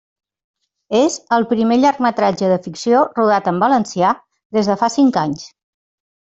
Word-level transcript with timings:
És 0.99 1.17
el 1.37 1.45
primer 1.51 1.77
llargmetratge 1.83 2.49
de 2.55 2.59
ficció 2.69 3.03
rodat 3.21 3.53
en 3.55 3.63
valencià 3.67 4.17
des 4.59 4.73
de 4.75 4.81
fa 4.85 4.93
cinc 4.99 5.25
anys. 5.29 5.49